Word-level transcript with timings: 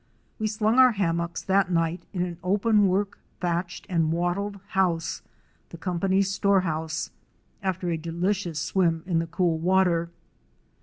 We 0.39 0.47
slung 0.47 0.79
our 0.79 0.93
hammocks 0.93 1.43
that 1.43 1.69
night 1.69 2.01
in 2.11 2.23
an 2.23 2.39
open 2.43 2.87
work, 2.87 3.19
thatched 3.39 3.85
and 3.87 4.11
wattled 4.11 4.59
house, 4.69 5.21
the 5.69 5.77
company's 5.77 6.31
store 6.31 6.61
house, 6.61 7.11
after 7.61 7.91
a 7.91 7.97
delicious 7.97 8.59
swim 8.59 9.03
in 9.05 9.19
the 9.19 9.27
cool 9.27 9.59
water. 9.59 10.09